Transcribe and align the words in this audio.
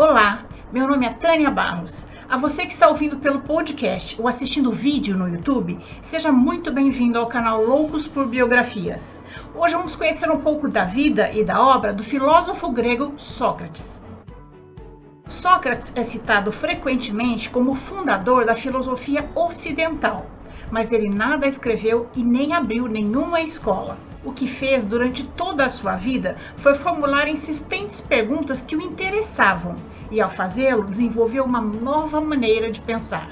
Olá, 0.00 0.46
meu 0.72 0.88
nome 0.88 1.04
é 1.04 1.10
Tânia 1.10 1.50
Barros. 1.50 2.06
A 2.26 2.38
você 2.38 2.64
que 2.64 2.72
está 2.72 2.88
ouvindo 2.88 3.18
pelo 3.18 3.42
podcast 3.42 4.18
ou 4.18 4.26
assistindo 4.26 4.72
vídeo 4.72 5.14
no 5.14 5.28
YouTube, 5.28 5.78
seja 6.00 6.32
muito 6.32 6.72
bem-vindo 6.72 7.18
ao 7.18 7.26
canal 7.26 7.62
Loucos 7.62 8.08
por 8.08 8.26
Biografias. 8.26 9.20
Hoje 9.54 9.74
vamos 9.74 9.94
conhecer 9.94 10.30
um 10.30 10.40
pouco 10.40 10.70
da 10.70 10.84
vida 10.84 11.30
e 11.30 11.44
da 11.44 11.62
obra 11.62 11.92
do 11.92 12.02
filósofo 12.02 12.70
grego 12.70 13.12
Sócrates. 13.18 14.00
Sócrates 15.28 15.92
é 15.94 16.02
citado 16.02 16.50
frequentemente 16.50 17.50
como 17.50 17.74
fundador 17.74 18.46
da 18.46 18.56
filosofia 18.56 19.28
ocidental, 19.34 20.24
mas 20.70 20.92
ele 20.92 21.10
nada 21.10 21.46
escreveu 21.46 22.08
e 22.16 22.24
nem 22.24 22.54
abriu 22.54 22.88
nenhuma 22.88 23.42
escola. 23.42 23.98
O 24.22 24.32
que 24.32 24.46
fez 24.46 24.84
durante 24.84 25.24
toda 25.24 25.64
a 25.64 25.70
sua 25.70 25.96
vida 25.96 26.36
foi 26.54 26.74
formular 26.74 27.26
insistentes 27.26 28.02
perguntas 28.02 28.60
que 28.60 28.76
o 28.76 28.82
interessavam 28.82 29.76
e, 30.10 30.20
ao 30.20 30.28
fazê-lo, 30.28 30.84
desenvolveu 30.84 31.42
uma 31.42 31.60
nova 31.60 32.20
maneira 32.20 32.70
de 32.70 32.82
pensar. 32.82 33.30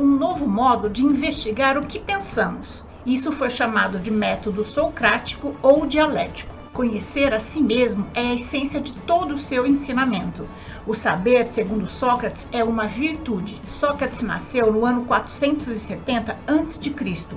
Um 0.00 0.06
novo 0.06 0.48
modo 0.48 0.90
de 0.90 1.04
investigar 1.04 1.78
o 1.78 1.86
que 1.86 2.00
pensamos. 2.00 2.84
Isso 3.06 3.30
foi 3.30 3.50
chamado 3.50 4.00
de 4.00 4.10
método 4.10 4.64
socrático 4.64 5.54
ou 5.62 5.86
dialético. 5.86 6.52
Conhecer 6.72 7.34
a 7.34 7.38
si 7.38 7.62
mesmo 7.62 8.06
é 8.14 8.20
a 8.20 8.34
essência 8.34 8.80
de 8.80 8.94
todo 8.94 9.34
o 9.34 9.38
seu 9.38 9.66
ensinamento. 9.66 10.48
O 10.86 10.94
saber, 10.94 11.44
segundo 11.44 11.86
Sócrates, 11.86 12.48
é 12.50 12.64
uma 12.64 12.86
virtude. 12.86 13.60
Sócrates 13.66 14.22
nasceu 14.22 14.72
no 14.72 14.84
ano 14.86 15.04
470 15.04 16.32
a.C., 16.46 17.36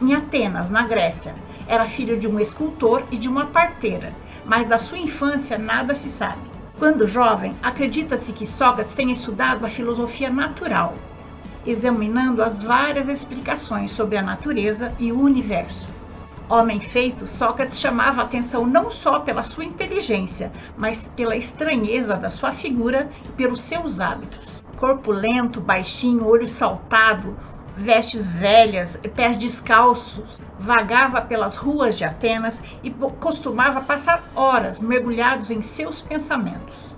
em 0.00 0.14
Atenas, 0.14 0.70
na 0.70 0.82
Grécia. 0.82 1.34
Era 1.70 1.86
filho 1.86 2.18
de 2.18 2.26
um 2.26 2.40
escultor 2.40 3.04
e 3.12 3.16
de 3.16 3.28
uma 3.28 3.46
parteira, 3.46 4.12
mas 4.44 4.66
da 4.66 4.76
sua 4.76 4.98
infância 4.98 5.56
nada 5.56 5.94
se 5.94 6.10
sabe. 6.10 6.50
Quando 6.76 7.06
jovem, 7.06 7.54
acredita-se 7.62 8.32
que 8.32 8.44
Sócrates 8.44 8.96
tenha 8.96 9.12
estudado 9.12 9.64
a 9.64 9.68
filosofia 9.68 10.28
natural, 10.28 10.94
examinando 11.64 12.42
as 12.42 12.60
várias 12.60 13.06
explicações 13.06 13.92
sobre 13.92 14.16
a 14.16 14.22
natureza 14.22 14.92
e 14.98 15.12
o 15.12 15.20
universo. 15.20 15.88
Homem 16.48 16.80
feito, 16.80 17.24
Sócrates 17.24 17.78
chamava 17.78 18.20
a 18.20 18.24
atenção 18.24 18.66
não 18.66 18.90
só 18.90 19.20
pela 19.20 19.44
sua 19.44 19.64
inteligência, 19.64 20.50
mas 20.76 21.06
pela 21.06 21.36
estranheza 21.36 22.16
da 22.16 22.30
sua 22.30 22.50
figura 22.50 23.08
e 23.24 23.28
pelos 23.28 23.62
seus 23.62 24.00
hábitos. 24.00 24.64
Corpulento, 24.76 25.60
baixinho, 25.60 26.26
olho 26.26 26.48
saltado, 26.48 27.36
vestes 27.80 28.28
velhas, 28.28 29.00
pés 29.14 29.36
descalços, 29.36 30.38
vagava 30.58 31.22
pelas 31.22 31.56
ruas 31.56 31.96
de 31.96 32.04
Atenas 32.04 32.62
e 32.82 32.90
costumava 32.90 33.80
passar 33.80 34.22
horas 34.34 34.80
mergulhados 34.80 35.50
em 35.50 35.62
seus 35.62 36.02
pensamentos. 36.02 36.94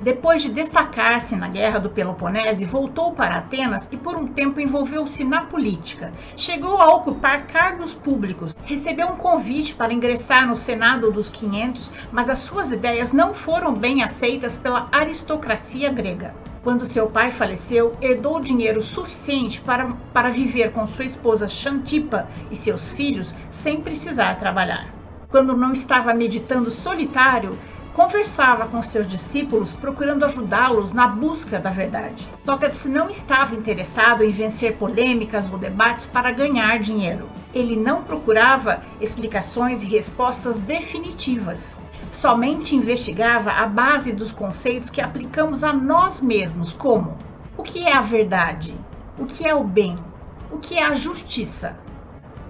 Depois 0.00 0.42
de 0.42 0.48
destacar-se 0.48 1.36
na 1.36 1.48
Guerra 1.48 1.78
do 1.78 1.90
Peloponese, 1.90 2.64
voltou 2.64 3.12
para 3.12 3.36
Atenas 3.36 3.88
e 3.92 3.96
por 3.96 4.16
um 4.16 4.26
tempo 4.26 4.58
envolveu-se 4.58 5.22
na 5.22 5.44
política. 5.44 6.10
Chegou 6.36 6.80
a 6.80 6.92
ocupar 6.92 7.46
cargos 7.46 7.94
públicos, 7.94 8.56
recebeu 8.64 9.06
um 9.08 9.16
convite 9.16 9.76
para 9.76 9.92
ingressar 9.92 10.48
no 10.48 10.56
Senado 10.56 11.12
dos 11.12 11.30
500, 11.30 11.92
mas 12.10 12.28
as 12.28 12.40
suas 12.40 12.72
ideias 12.72 13.12
não 13.12 13.32
foram 13.32 13.74
bem 13.74 14.02
aceitas 14.02 14.56
pela 14.56 14.88
aristocracia 14.90 15.92
grega. 15.92 16.34
Quando 16.62 16.86
seu 16.86 17.08
pai 17.08 17.32
faleceu, 17.32 17.96
herdou 18.00 18.38
dinheiro 18.38 18.80
suficiente 18.80 19.60
para, 19.60 19.96
para 20.12 20.30
viver 20.30 20.70
com 20.70 20.86
sua 20.86 21.04
esposa 21.04 21.48
Xantipa 21.48 22.28
e 22.52 22.54
seus 22.54 22.92
filhos 22.92 23.34
sem 23.50 23.80
precisar 23.80 24.36
trabalhar. 24.36 24.94
Quando 25.28 25.56
não 25.56 25.72
estava 25.72 26.14
meditando 26.14 26.70
solitário, 26.70 27.58
conversava 27.94 28.68
com 28.68 28.80
seus 28.80 29.08
discípulos 29.08 29.72
procurando 29.72 30.24
ajudá-los 30.24 30.92
na 30.92 31.08
busca 31.08 31.58
da 31.58 31.70
verdade. 31.70 32.28
Sócrates 32.44 32.86
não 32.86 33.10
estava 33.10 33.56
interessado 33.56 34.22
em 34.22 34.30
vencer 34.30 34.76
polêmicas 34.76 35.50
ou 35.50 35.58
debates 35.58 36.06
para 36.06 36.30
ganhar 36.30 36.78
dinheiro. 36.78 37.28
Ele 37.52 37.74
não 37.74 38.04
procurava 38.04 38.84
explicações 39.00 39.82
e 39.82 39.86
respostas 39.86 40.60
definitivas. 40.60 41.82
Somente 42.12 42.76
investigava 42.76 43.50
a 43.50 43.66
base 43.66 44.12
dos 44.12 44.32
conceitos 44.32 44.90
que 44.90 45.00
aplicamos 45.00 45.64
a 45.64 45.72
nós 45.72 46.20
mesmos, 46.20 46.74
como 46.74 47.16
o 47.56 47.62
que 47.62 47.86
é 47.86 47.96
a 47.96 48.02
verdade, 48.02 48.78
o 49.18 49.24
que 49.24 49.48
é 49.48 49.54
o 49.54 49.64
bem, 49.64 49.96
o 50.50 50.58
que 50.58 50.76
é 50.76 50.84
a 50.84 50.94
justiça, 50.94 51.74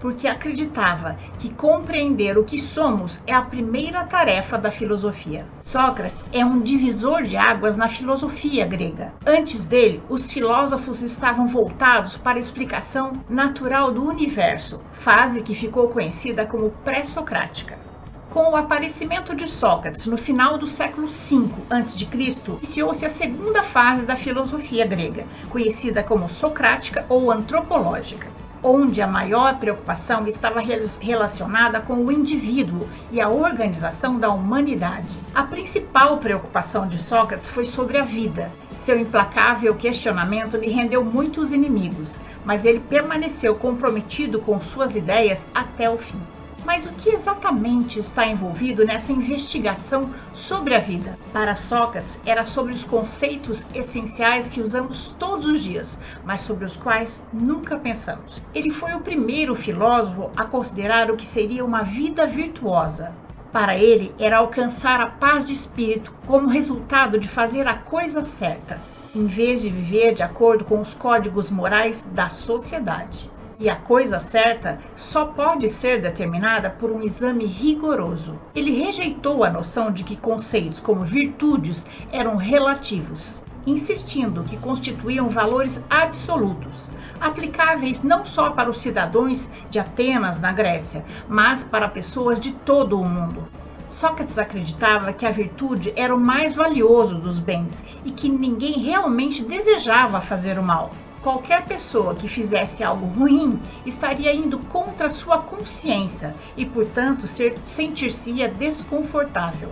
porque 0.01 0.27
acreditava 0.27 1.17
que 1.39 1.55
compreender 1.55 2.37
o 2.37 2.43
que 2.45 2.59
somos 2.59 3.23
é 3.25 3.33
a 3.33 3.41
primeira 3.41 4.03
tarefa 4.05 4.59
da 4.59 4.69
filosofia. 4.69 5.47
Sócrates 5.63 6.29
é 6.33 6.45
um 6.45 6.61
divisor 6.61 7.23
de 7.23 7.37
águas 7.37 7.77
na 7.77 7.89
filosofia 7.89 8.67
grega. 8.67 9.13
Antes 9.25 9.65
dele, 9.65 10.03
os 10.09 10.29
filósofos 10.29 11.03
estavam 11.03 11.47
voltados 11.47 12.17
para 12.17 12.37
a 12.37 12.41
explicação 12.41 13.13
natural 13.31 13.93
do 13.93 14.05
universo, 14.05 14.81
fase 14.93 15.41
que 15.41 15.55
ficou 15.55 15.89
conhecida 15.89 16.45
como 16.45 16.71
pré-socrática. 16.71 17.92
Com 18.33 18.53
o 18.53 18.57
aparecimento 18.57 19.37
de 19.37 19.47
Sócrates 19.47 20.07
no 20.07 20.17
final 20.17 20.57
do 20.57 20.67
século 20.67 21.07
V 21.07 21.51
a.C., 21.69 22.07
iniciou-se 22.63 23.05
a 23.05 23.11
segunda 23.11 23.63
fase 23.63 24.07
da 24.07 24.17
filosofia 24.17 24.87
grega, 24.87 25.27
conhecida 25.51 26.03
como 26.03 26.31
socrática 26.31 27.05
ou 27.11 27.31
antropológica 27.31 28.29
onde 28.63 29.03
a 29.03 29.07
maior 29.09 29.59
preocupação 29.59 30.27
estava 30.27 30.63
relacionada 31.01 31.81
com 31.81 31.95
o 31.95 32.13
indivíduo 32.13 32.89
e 33.11 33.21
a 33.21 33.29
organização 33.29 34.19
da 34.19 34.31
humanidade. 34.31 35.19
A 35.35 35.43
principal 35.43 36.17
preocupação 36.19 36.87
de 36.87 36.99
Sócrates 36.99 37.51
foi 37.51 37.67
sobre 37.67 37.99
a 37.99 38.05
vida. 38.05 38.53
Seu 38.79 38.99
implacável 38.99 39.75
questionamento 39.75 40.57
lhe 40.57 40.71
rendeu 40.71 41.05
muitos 41.05 41.53
inimigos, 41.53 42.21
mas 42.45 42.65
ele 42.65 42.81
permaneceu 42.81 43.57
comprometido 43.57 44.41
com 44.41 44.61
suas 44.61 44.95
ideias 44.95 45.47
até 45.53 45.91
o 45.91 45.99
fim. 45.99 46.21
Mas 46.65 46.87
o 46.87 46.91
que 46.91 47.11
exatamente 47.11 47.99
está 47.99 48.25
envolvido 48.25 48.85
nessa 48.85 49.11
investigação 49.11 50.11
sobre 50.33 50.77
a 50.77 50.79
vida? 50.79 51.19
Para 51.33 51.57
Sócrates, 51.57 52.21
era 52.25 52.45
sobre 52.45 52.73
os 52.73 52.85
conceitos 52.85 53.67
essenciais 53.75 54.49
que 54.49 54.61
usamos 54.61 55.11
todos 55.19 55.45
os 55.45 55.65
dias, 55.65 55.99
mas 56.25 56.43
sobre 56.43 56.65
os 56.65 56.77
quais 56.77 57.21
nunca 57.33 57.77
pensamos. 57.77 58.41
Ele 58.55 58.71
foi 58.71 58.95
o 58.95 59.01
primeiro 59.01 59.57
filósofo 59.57 60.31
a 60.37 60.45
considerar 60.45 61.11
o 61.11 61.17
que 61.17 61.27
seria 61.27 61.65
uma 61.65 61.83
vida 61.83 62.27
virtuosa. 62.27 63.13
Para 63.51 63.77
ele, 63.77 64.15
era 64.19 64.39
alcançar 64.39 65.01
a 65.01 65.07
paz 65.07 65.45
de 65.45 65.53
espírito 65.53 66.13
como 66.27 66.49
resultado 66.49 67.19
de 67.19 67.29
fazer 67.29 67.67
a 67.67 67.75
coisa 67.75 68.25
certa, 68.25 68.81
em 69.15 69.27
vez 69.27 69.63
de 69.63 69.69
viver 69.69 70.15
de 70.15 70.23
acordo 70.23 70.65
com 70.65 70.81
os 70.81 70.95
códigos 70.95 71.51
morais 71.51 72.05
da 72.05 72.29
sociedade 72.29 73.33
e 73.59 73.69
a 73.69 73.77
coisa 73.77 74.21
certa 74.21 74.79
só 74.97 75.27
pode 75.27 75.69
ser 75.69 76.01
determinada 76.01 76.71
por 76.71 76.91
um 76.91 77.03
exame 77.03 77.45
rigoroso. 77.45 78.39
Ele 78.55 78.71
rejeitou 78.71 79.45
a 79.45 79.51
noção 79.51 79.91
de 79.91 80.05
que 80.05 80.17
conceitos 80.17 80.81
como 80.81 81.05
virtudes 81.05 81.87
eram 82.11 82.37
relativos, 82.37 83.43
insistindo 83.67 84.43
que 84.43 84.57
constituíam 84.57 85.29
valores 85.29 85.85
absolutos, 85.89 86.91
aplicáveis 87.21 88.03
não 88.03 88.25
só 88.25 88.51
para 88.51 88.71
os 88.71 88.81
cidadãos 88.81 89.49
de 89.71 89.79
Atenas, 89.79 90.41
na 90.41 90.53
Grécia, 90.53 91.05
mas 91.29 91.63
para 91.63 91.89
pessoas 91.89 92.41
de 92.41 92.53
todo 92.53 93.01
o 93.01 93.05
mundo. 93.05 93.47
Sócrates 93.91 94.39
acreditava 94.39 95.13
que 95.13 95.27
a 95.27 95.31
virtude 95.31 95.93
era 95.95 96.15
o 96.15 96.19
mais 96.19 96.55
valioso 96.55 97.17
dos 97.17 97.39
bens 97.39 97.83
e 98.05 98.11
que 98.11 98.29
ninguém 98.29 98.81
realmente 98.81 99.45
desejava 99.45 100.21
fazer 100.21 100.59
o 100.59 100.63
mal. 100.63 100.91
Qualquer 101.23 101.65
pessoa 101.67 102.17
que 102.17 102.27
fizesse 102.27 102.83
algo 102.83 103.07
ruim 103.07 103.61
estaria 103.87 104.35
indo 104.35 104.59
contra 104.59 105.09
sua 105.09 105.39
consciência 105.39 106.35
e, 106.57 106.67
portanto, 106.67 107.29
sentir-se-ia 107.65 108.49
desconfortável. 108.49 109.71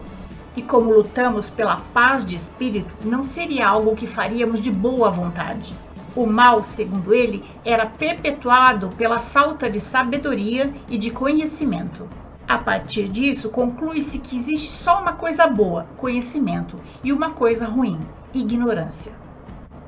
E 0.57 0.63
como 0.63 0.93
lutamos 0.93 1.51
pela 1.51 1.79
paz 1.93 2.25
de 2.25 2.37
espírito, 2.37 2.95
não 3.05 3.25
seria 3.25 3.67
algo 3.67 3.97
que 3.97 4.07
faríamos 4.07 4.61
de 4.61 4.71
boa 4.71 5.11
vontade. 5.11 5.75
O 6.15 6.25
mal, 6.25 6.63
segundo 6.63 7.13
ele, 7.13 7.45
era 7.65 7.85
perpetuado 7.85 8.91
pela 8.91 9.19
falta 9.19 9.69
de 9.69 9.81
sabedoria 9.81 10.73
e 10.89 10.97
de 10.97 11.11
conhecimento. 11.11 12.09
A 12.47 12.59
partir 12.59 13.09
disso, 13.09 13.49
conclui-se 13.49 14.21
que 14.21 14.37
existe 14.37 14.71
só 14.71 15.01
uma 15.01 15.15
coisa 15.15 15.49
boa, 15.49 15.89
conhecimento, 15.97 16.81
e 17.03 17.13
uma 17.13 17.31
coisa 17.31 17.67
ruim, 17.67 17.99
ignorância. 18.33 19.30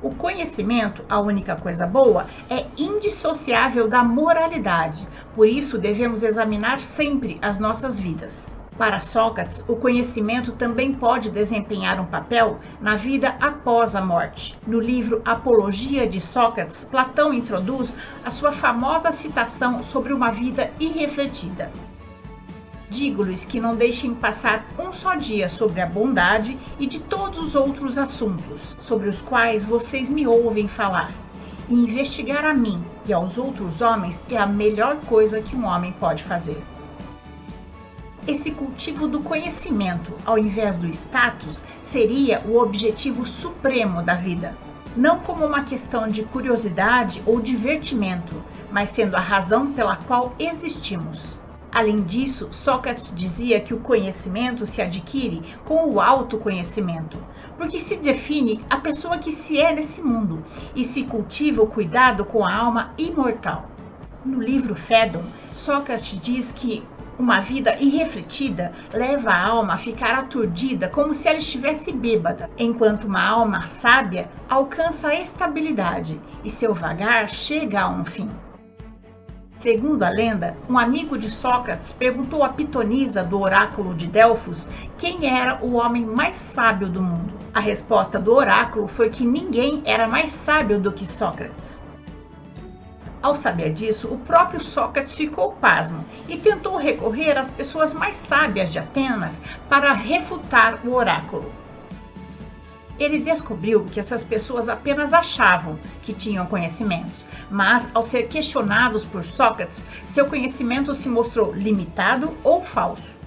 O 0.03 0.13
conhecimento, 0.13 1.05
a 1.07 1.21
única 1.21 1.55
coisa 1.55 1.87
boa, 1.87 2.27
é 2.49 2.65
indissociável 2.77 3.87
da 3.87 4.03
moralidade, 4.03 5.07
por 5.33 5.47
isso 5.47 5.77
devemos 5.77 6.21
examinar 6.21 6.81
sempre 6.81 7.39
as 7.41 7.57
nossas 7.57 7.97
vidas. 7.97 8.53
Para 8.77 8.99
Sócrates, 8.99 9.63
o 9.65 9.77
conhecimento 9.77 10.51
também 10.51 10.93
pode 10.93 11.29
desempenhar 11.29 12.01
um 12.01 12.05
papel 12.05 12.59
na 12.81 12.95
vida 12.95 13.37
após 13.39 13.95
a 13.95 14.01
morte. 14.01 14.59
No 14.67 14.81
livro 14.81 15.21
Apologia 15.23 16.05
de 16.05 16.19
Sócrates, 16.19 16.83
Platão 16.83 17.33
introduz 17.33 17.95
a 18.25 18.29
sua 18.29 18.51
famosa 18.51 19.09
citação 19.09 19.81
sobre 19.81 20.11
uma 20.11 20.31
vida 20.31 20.69
irrefletida. 20.81 21.71
Digo-lhes 22.93 23.43
que 23.43 23.59
não 23.59 23.75
deixem 23.75 24.13
passar 24.13 24.67
um 24.77 24.93
só 24.93 25.15
dia 25.15 25.49
sobre 25.49 25.81
a 25.81 25.87
bondade 25.87 26.55
e 26.77 26.85
de 26.85 26.99
todos 26.99 27.39
os 27.39 27.55
outros 27.55 27.97
assuntos 27.97 28.77
sobre 28.79 29.09
os 29.09 29.19
quais 29.19 29.65
vocês 29.65 30.11
me 30.11 30.27
ouvem 30.27 30.67
falar. 30.67 31.11
E 31.67 31.73
investigar 31.73 32.45
a 32.45 32.53
mim 32.53 32.85
e 33.07 33.11
aos 33.11 33.35
outros 33.35 33.81
homens 33.81 34.23
é 34.29 34.37
a 34.37 34.45
melhor 34.45 34.97
coisa 35.07 35.41
que 35.41 35.55
um 35.55 35.65
homem 35.65 35.91
pode 35.93 36.23
fazer. 36.23 36.63
Esse 38.27 38.51
cultivo 38.51 39.07
do 39.07 39.21
conhecimento, 39.21 40.13
ao 40.23 40.37
invés 40.37 40.77
do 40.77 40.85
status, 40.85 41.63
seria 41.81 42.43
o 42.47 42.59
objetivo 42.59 43.25
supremo 43.25 44.03
da 44.03 44.13
vida. 44.13 44.55
Não 44.95 45.17
como 45.17 45.43
uma 45.43 45.63
questão 45.63 46.07
de 46.07 46.21
curiosidade 46.25 47.23
ou 47.25 47.41
divertimento, 47.41 48.35
mas 48.71 48.91
sendo 48.91 49.15
a 49.15 49.19
razão 49.19 49.73
pela 49.73 49.95
qual 49.95 50.35
existimos. 50.37 51.41
Além 51.73 52.03
disso, 52.03 52.49
Sócrates 52.51 53.11
dizia 53.15 53.59
que 53.59 53.73
o 53.73 53.79
conhecimento 53.79 54.63
se 54.63 54.79
adquire 54.79 55.41
com 55.65 55.89
o 55.89 55.99
autoconhecimento, 55.99 57.17
porque 57.57 57.79
se 57.79 57.97
define 57.97 58.63
a 58.69 58.77
pessoa 58.77 59.17
que 59.17 59.31
se 59.31 59.59
é 59.59 59.73
nesse 59.73 59.99
mundo 59.99 60.43
e 60.75 60.85
se 60.85 61.03
cultiva 61.03 61.63
o 61.63 61.67
cuidado 61.67 62.25
com 62.25 62.45
a 62.45 62.53
alma 62.53 62.93
imortal. 62.95 63.67
No 64.23 64.39
livro 64.39 64.75
Fédon, 64.75 65.23
Sócrates 65.51 66.19
diz 66.21 66.51
que 66.51 66.85
uma 67.17 67.39
vida 67.39 67.75
irrefletida 67.79 68.71
leva 68.93 69.31
a 69.31 69.47
alma 69.47 69.73
a 69.73 69.77
ficar 69.77 70.13
aturdida 70.13 70.87
como 70.89 71.11
se 71.15 71.27
ela 71.27 71.39
estivesse 71.39 71.91
bêbada, 71.91 72.51
enquanto 72.55 73.05
uma 73.05 73.27
alma 73.27 73.63
sábia 73.63 74.29
alcança 74.47 75.07
a 75.07 75.19
estabilidade 75.19 76.21
e 76.43 76.51
seu 76.51 76.71
vagar 76.71 77.27
chega 77.27 77.81
a 77.81 77.89
um 77.89 78.05
fim. 78.05 78.29
Segundo 79.63 80.03
a 80.03 80.09
lenda, 80.09 80.57
um 80.69 80.77
amigo 80.77 81.17
de 81.17 81.29
Sócrates 81.29 81.93
perguntou 81.93 82.43
a 82.43 82.49
pitonisa 82.49 83.23
do 83.23 83.39
oráculo 83.39 83.95
de 83.95 84.07
Delfos 84.07 84.67
quem 84.97 85.25
era 85.25 85.63
o 85.63 85.75
homem 85.75 86.05
mais 86.05 86.35
sábio 86.35 86.89
do 86.89 87.01
mundo. 87.01 87.33
A 87.53 87.61
resposta 87.61 88.19
do 88.19 88.33
oráculo 88.33 88.89
foi 88.89 89.09
que 89.09 89.25
ninguém 89.25 89.81
era 89.85 90.05
mais 90.05 90.33
sábio 90.33 90.81
do 90.81 90.91
que 90.91 91.05
Sócrates. 91.05 91.81
Ao 93.21 93.37
saber 93.37 93.71
disso, 93.71 94.09
o 94.09 94.17
próprio 94.17 94.59
Sócrates 94.59 95.13
ficou 95.13 95.53
pasmo 95.53 96.03
e 96.27 96.35
tentou 96.35 96.75
recorrer 96.75 97.37
às 97.37 97.49
pessoas 97.49 97.93
mais 97.93 98.17
sábias 98.17 98.69
de 98.69 98.79
Atenas 98.79 99.39
para 99.69 99.93
refutar 99.93 100.85
o 100.85 100.93
oráculo 100.93 101.62
ele 103.03 103.19
descobriu 103.19 103.85
que 103.85 103.99
essas 103.99 104.23
pessoas 104.23 104.69
apenas 104.69 105.13
achavam 105.13 105.77
que 106.01 106.13
tinham 106.13 106.45
conhecimentos, 106.45 107.27
mas 107.49 107.87
ao 107.93 108.03
ser 108.03 108.27
questionados 108.27 109.03
por 109.05 109.23
Sócrates, 109.23 109.83
seu 110.05 110.25
conhecimento 110.25 110.93
se 110.93 111.09
mostrou 111.09 111.53
limitado 111.53 112.35
ou 112.43 112.61
falso. 112.61 113.17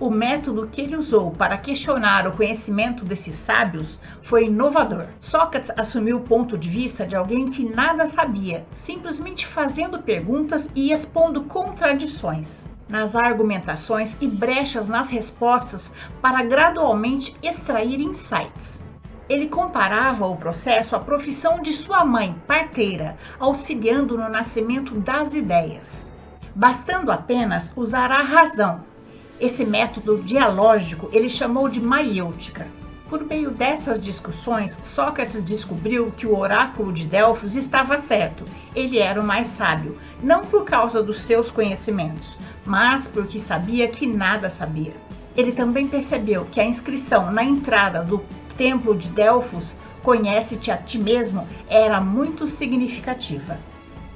O 0.00 0.10
método 0.10 0.68
que 0.70 0.80
ele 0.80 0.96
usou 0.96 1.32
para 1.32 1.58
questionar 1.58 2.26
o 2.28 2.36
conhecimento 2.36 3.04
desses 3.04 3.34
sábios 3.34 3.98
foi 4.22 4.44
inovador. 4.44 5.06
Sócrates 5.18 5.72
assumiu 5.76 6.18
o 6.18 6.22
ponto 6.22 6.56
de 6.56 6.68
vista 6.68 7.04
de 7.04 7.16
alguém 7.16 7.50
que 7.50 7.68
nada 7.68 8.06
sabia, 8.06 8.64
simplesmente 8.74 9.44
fazendo 9.44 10.00
perguntas 10.00 10.70
e 10.72 10.92
expondo 10.92 11.42
contradições 11.42 12.68
nas 12.88 13.14
argumentações 13.14 14.16
e 14.20 14.26
brechas 14.26 14.88
nas 14.88 15.10
respostas 15.10 15.92
para 16.22 16.42
gradualmente 16.42 17.36
extrair 17.42 18.00
insights. 18.00 18.87
Ele 19.28 19.46
comparava 19.46 20.26
o 20.26 20.36
processo 20.36 20.96
à 20.96 20.98
profissão 20.98 21.60
de 21.60 21.72
sua 21.72 22.02
mãe, 22.02 22.34
parteira, 22.46 23.16
auxiliando 23.38 24.16
no 24.16 24.28
nascimento 24.28 24.94
das 24.94 25.34
ideias. 25.34 26.10
Bastando 26.54 27.12
apenas 27.12 27.70
usar 27.76 28.10
a 28.10 28.22
razão. 28.22 28.82
Esse 29.38 29.66
método 29.66 30.22
dialógico 30.22 31.10
ele 31.12 31.28
chamou 31.28 31.68
de 31.68 31.78
maiêutica. 31.78 32.66
Por 33.10 33.22
meio 33.24 33.50
dessas 33.50 34.00
discussões, 34.00 34.80
Sócrates 34.82 35.42
descobriu 35.42 36.10
que 36.16 36.26
o 36.26 36.36
oráculo 36.36 36.92
de 36.92 37.06
Delfos 37.06 37.54
estava 37.54 37.98
certo. 37.98 38.44
Ele 38.74 38.98
era 38.98 39.20
o 39.20 39.24
mais 39.24 39.48
sábio, 39.48 39.98
não 40.22 40.44
por 40.44 40.64
causa 40.64 41.02
dos 41.02 41.20
seus 41.20 41.50
conhecimentos, 41.50 42.38
mas 42.64 43.06
porque 43.06 43.38
sabia 43.38 43.88
que 43.88 44.06
nada 44.06 44.50
sabia. 44.50 44.94
Ele 45.36 45.52
também 45.52 45.86
percebeu 45.86 46.46
que 46.50 46.60
a 46.60 46.64
inscrição 46.64 47.30
na 47.30 47.44
entrada 47.44 48.02
do 48.02 48.18
templo 48.58 48.94
de 48.94 49.08
Delfos, 49.08 49.74
Conhece-te 50.02 50.70
a 50.70 50.76
ti 50.76 50.98
mesmo, 50.98 51.46
era 51.68 52.00
muito 52.00 52.46
significativa. 52.46 53.58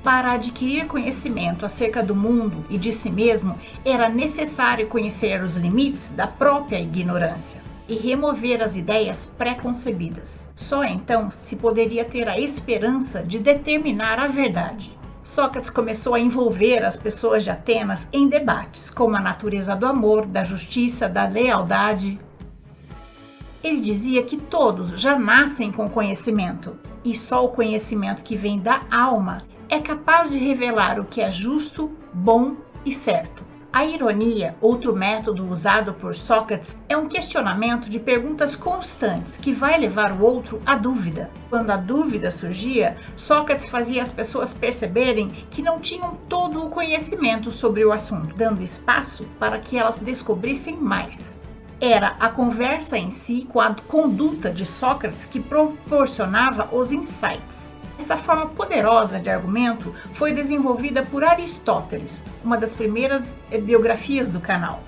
Para 0.02 0.32
adquirir 0.32 0.86
conhecimento 0.86 1.66
acerca 1.66 2.02
do 2.02 2.14
mundo 2.14 2.64
e 2.70 2.78
de 2.78 2.92
si 2.92 3.10
mesmo, 3.10 3.58
era 3.84 4.08
necessário 4.08 4.86
conhecer 4.86 5.42
os 5.42 5.56
limites 5.56 6.10
da 6.10 6.26
própria 6.26 6.80
ignorância 6.80 7.60
e 7.88 7.94
remover 7.94 8.62
as 8.62 8.76
ideias 8.76 9.26
pré-concebidas. 9.36 10.48
Só 10.56 10.82
então 10.82 11.30
se 11.30 11.56
poderia 11.56 12.04
ter 12.04 12.28
a 12.28 12.38
esperança 12.38 13.22
de 13.22 13.38
determinar 13.38 14.18
a 14.18 14.28
verdade. 14.28 14.96
Sócrates 15.22 15.70
começou 15.70 16.14
a 16.14 16.20
envolver 16.20 16.84
as 16.84 16.96
pessoas 16.96 17.44
de 17.44 17.50
Atenas 17.50 18.08
em 18.12 18.28
debates 18.28 18.90
como 18.90 19.14
a 19.14 19.20
natureza 19.20 19.76
do 19.76 19.86
amor, 19.86 20.26
da 20.26 20.42
justiça, 20.42 21.08
da 21.08 21.26
lealdade, 21.26 22.18
ele 23.62 23.80
dizia 23.80 24.22
que 24.22 24.36
todos 24.36 25.00
já 25.00 25.18
nascem 25.18 25.70
com 25.70 25.88
conhecimento 25.88 26.76
e 27.04 27.14
só 27.14 27.44
o 27.44 27.48
conhecimento 27.48 28.24
que 28.24 28.36
vem 28.36 28.58
da 28.58 28.82
alma 28.90 29.44
é 29.68 29.78
capaz 29.78 30.30
de 30.30 30.38
revelar 30.38 30.98
o 30.98 31.04
que 31.04 31.20
é 31.20 31.30
justo, 31.30 31.90
bom 32.12 32.56
e 32.84 32.92
certo. 32.92 33.52
A 33.72 33.86
ironia, 33.86 34.54
outro 34.60 34.94
método 34.94 35.48
usado 35.48 35.94
por 35.94 36.14
Sócrates, 36.14 36.76
é 36.90 36.96
um 36.96 37.08
questionamento 37.08 37.88
de 37.88 37.98
perguntas 37.98 38.54
constantes 38.54 39.38
que 39.38 39.50
vai 39.50 39.80
levar 39.80 40.12
o 40.12 40.22
outro 40.22 40.60
à 40.66 40.74
dúvida. 40.74 41.30
Quando 41.48 41.70
a 41.70 41.78
dúvida 41.78 42.30
surgia, 42.30 42.98
Sócrates 43.16 43.64
fazia 43.64 44.02
as 44.02 44.12
pessoas 44.12 44.52
perceberem 44.52 45.30
que 45.50 45.62
não 45.62 45.80
tinham 45.80 46.16
todo 46.28 46.66
o 46.66 46.68
conhecimento 46.68 47.50
sobre 47.50 47.82
o 47.82 47.92
assunto, 47.92 48.36
dando 48.36 48.62
espaço 48.62 49.24
para 49.38 49.58
que 49.58 49.78
elas 49.78 49.98
descobrissem 49.98 50.76
mais 50.76 51.40
era 51.84 52.14
a 52.20 52.28
conversa 52.28 52.96
em 52.96 53.10
si 53.10 53.44
com 53.50 53.60
a 53.60 53.74
conduta 53.74 54.52
de 54.52 54.64
Sócrates 54.64 55.26
que 55.26 55.40
proporcionava 55.40 56.72
os 56.72 56.92
insights. 56.92 57.74
Essa 57.98 58.16
forma 58.16 58.46
poderosa 58.46 59.18
de 59.18 59.28
argumento 59.28 59.92
foi 60.12 60.32
desenvolvida 60.32 61.02
por 61.02 61.24
Aristóteles, 61.24 62.22
uma 62.44 62.56
das 62.56 62.72
primeiras 62.72 63.36
biografias 63.64 64.30
do 64.30 64.38
canal. 64.38 64.80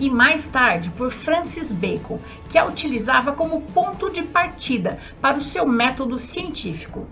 E 0.00 0.10
mais 0.10 0.48
tarde 0.48 0.90
por 0.90 1.12
Francis 1.12 1.70
Bacon, 1.70 2.18
que 2.48 2.58
a 2.58 2.66
utilizava 2.66 3.30
como 3.30 3.60
ponto 3.60 4.10
de 4.10 4.22
partida 4.22 4.98
para 5.20 5.38
o 5.38 5.40
seu 5.40 5.64
método 5.64 6.18
científico. 6.18 7.06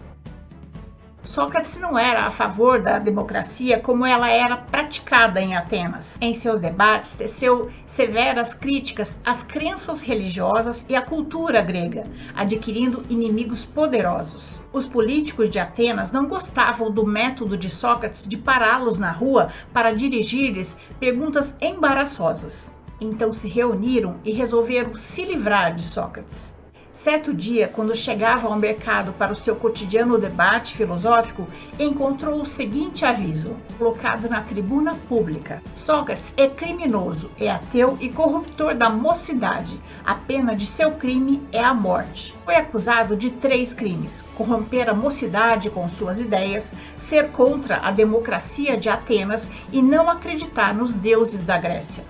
Sócrates 1.22 1.76
não 1.76 1.98
era 1.98 2.24
a 2.24 2.30
favor 2.30 2.80
da 2.80 2.98
democracia 2.98 3.78
como 3.78 4.06
ela 4.06 4.30
era 4.30 4.56
praticada 4.56 5.38
em 5.38 5.54
Atenas. 5.54 6.16
Em 6.18 6.32
seus 6.32 6.58
debates, 6.58 7.14
teceu 7.14 7.70
severas 7.86 8.54
críticas 8.54 9.20
às 9.24 9.42
crenças 9.42 10.00
religiosas 10.00 10.86
e 10.88 10.96
à 10.96 11.02
cultura 11.02 11.60
grega, 11.60 12.06
adquirindo 12.34 13.04
inimigos 13.10 13.66
poderosos. 13.66 14.60
Os 14.72 14.86
políticos 14.86 15.50
de 15.50 15.58
Atenas 15.58 16.10
não 16.10 16.26
gostavam 16.26 16.90
do 16.90 17.06
método 17.06 17.54
de 17.54 17.68
Sócrates 17.68 18.26
de 18.26 18.38
pará-los 18.38 18.98
na 18.98 19.12
rua 19.12 19.52
para 19.74 19.92
dirigir-lhes 19.92 20.74
perguntas 20.98 21.54
embaraçosas. 21.60 22.72
Então 22.98 23.34
se 23.34 23.46
reuniram 23.46 24.16
e 24.24 24.32
resolveram 24.32 24.94
se 24.94 25.22
livrar 25.24 25.74
de 25.74 25.82
Sócrates. 25.82 26.58
Certo 27.02 27.32
dia, 27.32 27.66
quando 27.66 27.94
chegava 27.94 28.46
ao 28.46 28.56
mercado 28.56 29.14
para 29.14 29.32
o 29.32 29.36
seu 29.36 29.56
cotidiano 29.56 30.18
debate 30.18 30.74
filosófico, 30.74 31.48
encontrou 31.78 32.42
o 32.42 32.44
seguinte 32.44 33.06
aviso, 33.06 33.56
colocado 33.78 34.28
na 34.28 34.42
tribuna 34.42 34.94
pública: 35.08 35.62
Sócrates 35.74 36.34
é 36.36 36.46
criminoso, 36.46 37.30
é 37.40 37.50
ateu 37.50 37.96
e 38.02 38.10
corruptor 38.10 38.74
da 38.74 38.90
mocidade. 38.90 39.80
A 40.04 40.14
pena 40.14 40.54
de 40.54 40.66
seu 40.66 40.92
crime 40.92 41.42
é 41.52 41.64
a 41.64 41.72
morte. 41.72 42.36
Foi 42.44 42.56
acusado 42.56 43.16
de 43.16 43.30
três 43.30 43.72
crimes: 43.72 44.22
corromper 44.36 44.90
a 44.90 44.94
mocidade 44.94 45.70
com 45.70 45.88
suas 45.88 46.20
ideias, 46.20 46.74
ser 46.98 47.30
contra 47.30 47.78
a 47.78 47.90
democracia 47.90 48.76
de 48.76 48.90
Atenas 48.90 49.48
e 49.72 49.80
não 49.80 50.10
acreditar 50.10 50.74
nos 50.74 50.92
deuses 50.92 51.44
da 51.44 51.56
Grécia. 51.56 52.04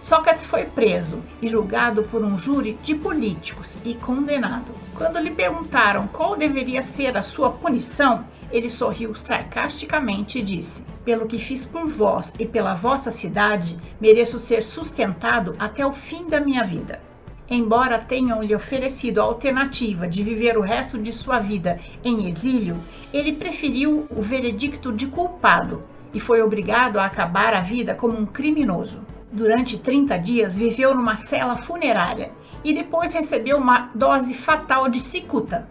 Sócrates 0.00 0.46
foi 0.46 0.64
preso 0.64 1.22
e 1.42 1.46
julgado 1.46 2.02
por 2.04 2.24
um 2.24 2.34
júri 2.34 2.78
de 2.82 2.94
políticos 2.94 3.76
e 3.84 3.92
condenado. 3.94 4.72
Quando 4.94 5.18
lhe 5.18 5.30
perguntaram 5.30 6.08
qual 6.08 6.38
deveria 6.38 6.80
ser 6.80 7.18
a 7.18 7.22
sua 7.22 7.50
punição, 7.50 8.24
ele 8.50 8.70
sorriu 8.70 9.14
sarcasticamente 9.14 10.38
e 10.38 10.42
disse: 10.42 10.82
Pelo 11.04 11.26
que 11.26 11.38
fiz 11.38 11.66
por 11.66 11.86
vós 11.86 12.32
e 12.38 12.46
pela 12.46 12.72
vossa 12.72 13.10
cidade, 13.10 13.78
mereço 14.00 14.38
ser 14.38 14.62
sustentado 14.62 15.54
até 15.58 15.84
o 15.84 15.92
fim 15.92 16.30
da 16.30 16.40
minha 16.40 16.64
vida. 16.64 16.98
Embora 17.46 17.98
tenham 17.98 18.42
lhe 18.42 18.54
oferecido 18.54 19.20
a 19.20 19.24
alternativa 19.24 20.08
de 20.08 20.22
viver 20.22 20.56
o 20.56 20.62
resto 20.62 20.96
de 20.96 21.12
sua 21.12 21.40
vida 21.40 21.78
em 22.02 22.26
exílio, 22.26 22.82
ele 23.12 23.34
preferiu 23.34 24.06
o 24.08 24.22
veredicto 24.22 24.92
de 24.92 25.08
culpado 25.08 25.82
e 26.14 26.18
foi 26.18 26.40
obrigado 26.40 26.98
a 26.98 27.04
acabar 27.04 27.52
a 27.52 27.60
vida 27.60 27.94
como 27.94 28.18
um 28.18 28.24
criminoso. 28.24 29.09
Durante 29.32 29.78
30 29.78 30.18
dias 30.18 30.56
viveu 30.56 30.92
numa 30.92 31.16
cela 31.16 31.56
funerária 31.56 32.32
e 32.64 32.74
depois 32.74 33.14
recebeu 33.14 33.58
uma 33.58 33.88
dose 33.94 34.34
fatal 34.34 34.88
de 34.88 35.00
cicuta, 35.00 35.68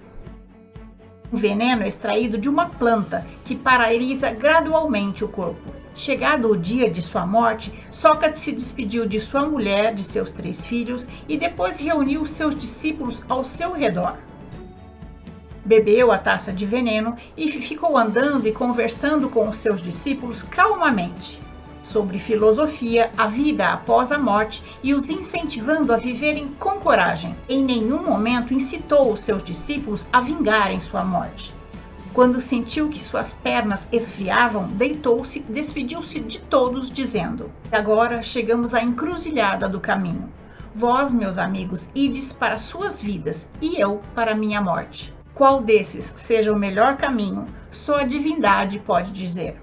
um 1.32 1.36
veneno 1.36 1.86
extraído 1.86 2.38
de 2.38 2.48
uma 2.48 2.68
planta 2.68 3.28
que 3.44 3.58
paralisa 3.58 4.32
gradualmente 4.32 5.26
o 5.26 5.28
corpo. 5.28 5.74
Chegado 5.94 6.50
o 6.50 6.58
dia 6.58 6.90
de 6.90 7.02
sua 7.02 7.26
morte, 7.26 7.74
Sócrates 7.92 8.40
se 8.40 8.54
despediu 8.54 9.06
de 9.06 9.20
sua 9.20 9.46
mulher, 9.46 9.94
de 9.94 10.06
seus 10.06 10.32
três 10.32 10.66
filhos 10.66 11.06
e 11.28 11.36
depois 11.36 11.76
reuniu 11.76 12.26
seus 12.26 12.56
discípulos 12.56 13.22
ao 13.28 13.44
seu 13.44 13.74
redor. 13.74 14.16
Bebeu 15.66 16.14
a 16.14 16.18
taça 16.18 16.54
de 16.54 16.66
veneno 16.66 17.18
e 17.36 17.52
ficou 17.52 17.98
andando 17.98 18.48
e 18.48 18.54
conversando 18.54 19.28
com 19.28 19.50
os 19.50 19.58
seus 19.58 19.82
discípulos 19.82 20.42
calmamente 20.44 21.49
sobre 21.90 22.20
filosofia, 22.20 23.10
a 23.18 23.26
vida 23.26 23.68
após 23.70 24.12
a 24.12 24.20
morte 24.20 24.64
e 24.84 24.94
os 24.94 25.10
incentivando 25.10 25.92
a 25.92 25.98
viverem 25.98 26.50
com 26.60 26.80
coragem. 26.80 27.36
Em 27.50 27.64
nenhum 27.64 28.04
momento 28.04 28.54
incitou 28.54 29.12
os 29.12 29.22
seus 29.22 29.44
discípulos 29.44 30.08
a 30.14 30.22
vingarem 30.22 30.80
sua 30.80 31.04
morte. 31.04 31.54
Quando 32.14 32.40
sentiu 32.40 32.90
que 32.90 33.00
suas 33.00 33.34
pernas 33.34 33.90
esfriavam, 33.92 34.68
deitou-se, 34.68 35.40
despediu-se 35.42 36.20
de 36.20 36.40
todos, 36.42 36.92
dizendo: 36.92 37.52
Agora 37.72 38.22
chegamos 38.22 38.74
à 38.74 38.84
encruzilhada 38.84 39.68
do 39.68 39.80
caminho. 39.80 40.30
Vós, 40.76 41.12
meus 41.12 41.38
amigos, 41.40 41.90
ides 41.96 42.32
para 42.32 42.58
suas 42.58 43.02
vidas 43.02 43.50
e 43.62 43.80
eu 43.82 44.00
para 44.14 44.36
minha 44.36 44.62
morte. 44.62 45.14
Qual 45.34 45.62
desses 45.62 46.06
seja 46.06 46.52
o 46.52 46.60
melhor 46.60 46.98
caminho, 46.98 47.48
só 47.72 48.02
a 48.02 48.04
divindade 48.04 48.80
pode 48.80 49.12
dizer. 49.12 49.60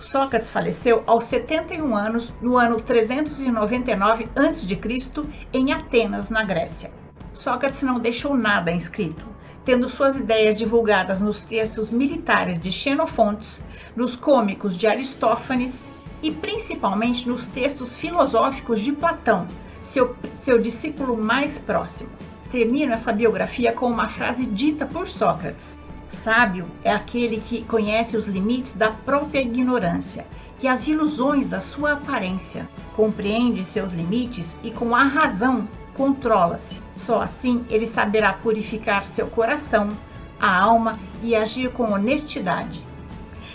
Sócrates 0.00 0.48
faleceu 0.48 1.02
aos 1.06 1.24
71 1.24 1.96
anos 1.96 2.32
no 2.40 2.56
ano 2.56 2.80
399 2.80 4.28
a.C. 4.34 4.80
em 5.52 5.72
Atenas, 5.72 6.30
na 6.30 6.44
Grécia. 6.44 6.90
Sócrates 7.34 7.82
não 7.82 7.98
deixou 7.98 8.36
nada 8.36 8.72
escrito, 8.72 9.26
tendo 9.64 9.88
suas 9.88 10.16
ideias 10.16 10.56
divulgadas 10.56 11.20
nos 11.20 11.44
textos 11.44 11.90
militares 11.90 12.58
de 12.58 12.72
Xenofontes, 12.72 13.62
nos 13.94 14.16
cômicos 14.16 14.76
de 14.76 14.86
Aristófanes 14.86 15.90
e 16.22 16.30
principalmente 16.30 17.28
nos 17.28 17.46
textos 17.46 17.96
filosóficos 17.96 18.80
de 18.80 18.92
Platão, 18.92 19.46
seu, 19.82 20.16
seu 20.34 20.58
discípulo 20.58 21.16
mais 21.16 21.58
próximo. 21.58 22.10
Termino 22.50 22.92
essa 22.92 23.12
biografia 23.12 23.72
com 23.72 23.86
uma 23.90 24.08
frase 24.08 24.46
dita 24.46 24.86
por 24.86 25.06
Sócrates. 25.06 25.78
Sábio 26.08 26.66
é 26.82 26.92
aquele 26.92 27.38
que 27.38 27.64
conhece 27.64 28.16
os 28.16 28.26
limites 28.26 28.74
da 28.74 28.90
própria 28.90 29.40
ignorância 29.40 30.26
e 30.60 30.66
as 30.66 30.88
ilusões 30.88 31.46
da 31.46 31.60
sua 31.60 31.92
aparência, 31.92 32.68
compreende 32.96 33.64
seus 33.64 33.92
limites 33.92 34.56
e, 34.62 34.70
com 34.70 34.94
a 34.94 35.02
razão, 35.04 35.68
controla-se. 35.94 36.80
Só 36.96 37.20
assim 37.20 37.64
ele 37.68 37.86
saberá 37.86 38.32
purificar 38.32 39.04
seu 39.04 39.28
coração, 39.28 39.96
a 40.40 40.58
alma 40.58 40.98
e 41.22 41.34
agir 41.36 41.70
com 41.72 41.92
honestidade. 41.92 42.87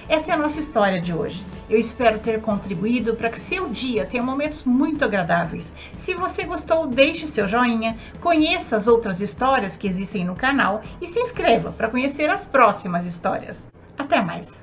Essa 0.08 0.32
é 0.32 0.34
a 0.34 0.38
nossa 0.38 0.60
história 0.60 1.00
de 1.00 1.14
hoje. 1.14 1.46
Eu 1.70 1.80
espero 1.80 2.20
ter 2.20 2.42
contribuído 2.42 3.16
para 3.16 3.30
que 3.30 3.40
seu 3.40 3.70
dia 3.70 4.06
tenha 4.06 4.22
momentos 4.22 4.64
muito 4.64 5.06
agradáveis. 5.06 5.74
Se 5.96 6.14
você 6.14 6.44
gostou, 6.44 6.88
deixe 6.88 7.26
seu 7.26 7.48
joinha, 7.48 7.98
conheça 8.20 8.76
as 8.76 8.88
outras 8.88 9.22
histórias 9.22 9.78
que 9.78 9.88
existem 9.88 10.26
no 10.26 10.36
canal 10.36 10.82
e 11.02 11.08
se 11.08 11.20
inscreva 11.20 11.72
para 11.72 11.90
conhecer 11.90 12.30
as 12.30 12.44
próximas 12.44 13.06
histórias. 13.06 13.68
Até 13.98 14.22
mais! 14.22 14.63